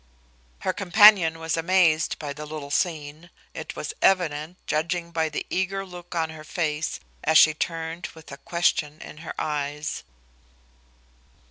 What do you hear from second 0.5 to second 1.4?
Her companion